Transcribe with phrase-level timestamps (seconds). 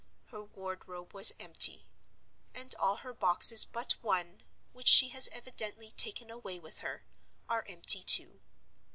[0.31, 1.85] Her wardrobe was empty;
[2.55, 4.41] and all her boxes but one,
[4.73, 7.05] which she has evidently taken away with her,
[7.47, 8.41] are empty, too.